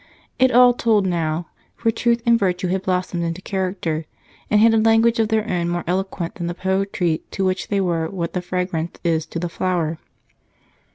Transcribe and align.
It 0.39 0.49
all 0.51 0.73
told 0.73 1.05
now, 1.05 1.45
for 1.75 1.91
truth 1.91 2.23
and 2.25 2.39
virtue 2.39 2.69
had 2.69 2.81
blossomed 2.81 3.23
into 3.23 3.39
character 3.39 4.05
and 4.49 4.59
had 4.59 4.73
a 4.73 4.77
language 4.79 5.19
of 5.19 5.27
their 5.27 5.47
own 5.47 5.69
more 5.69 5.83
eloquent 5.85 6.33
than 6.33 6.47
the 6.47 6.55
poetry 6.55 7.21
to 7.29 7.45
which 7.45 7.67
they 7.67 7.79
were 7.79 8.09
what 8.09 8.33
the 8.33 8.41
fragrance 8.41 8.97
is 9.03 9.27
to 9.27 9.37
the 9.37 9.47
flower. 9.47 9.99